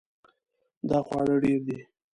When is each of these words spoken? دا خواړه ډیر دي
دا 0.89 0.99
خواړه 1.07 1.35
ډیر 1.43 1.59
دي 1.67 1.79